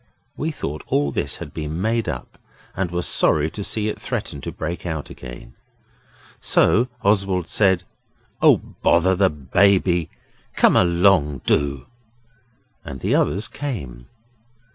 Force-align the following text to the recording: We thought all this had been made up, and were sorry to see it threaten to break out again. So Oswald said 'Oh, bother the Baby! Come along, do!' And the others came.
We 0.35 0.49
thought 0.49 0.83
all 0.87 1.11
this 1.11 1.37
had 1.37 1.53
been 1.53 1.79
made 1.79 2.09
up, 2.09 2.39
and 2.75 2.89
were 2.89 3.03
sorry 3.03 3.51
to 3.51 3.63
see 3.63 3.87
it 3.87 4.01
threaten 4.01 4.41
to 4.41 4.51
break 4.51 4.83
out 4.83 5.11
again. 5.11 5.53
So 6.39 6.87
Oswald 7.03 7.47
said 7.47 7.83
'Oh, 8.41 8.57
bother 8.57 9.15
the 9.15 9.29
Baby! 9.29 10.09
Come 10.55 10.75
along, 10.75 11.41
do!' 11.45 11.85
And 12.83 13.01
the 13.01 13.13
others 13.13 13.47
came. 13.47 14.07